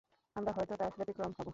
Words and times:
আমরা 0.35 0.51
হয়তো 0.53 0.73
তার 0.75 0.91
ব্যতিক্রম 0.97 1.31
হবো। 1.31 1.49